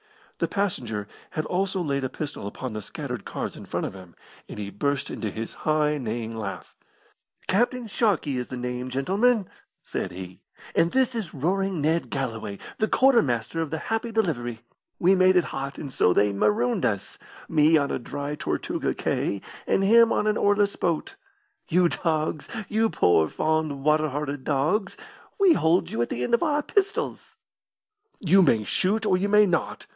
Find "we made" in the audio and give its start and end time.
14.97-15.35